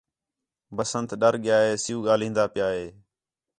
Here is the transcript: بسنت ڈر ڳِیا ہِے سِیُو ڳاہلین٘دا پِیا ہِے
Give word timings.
بسنت 0.75 1.09
ڈر 1.21 1.33
ڳِیا 1.43 1.57
ہِے 1.65 1.73
سِیُو 1.83 1.97
ڳاہلین٘دا 2.05 2.45
پِیا 2.53 2.67
ہِے 2.75 2.85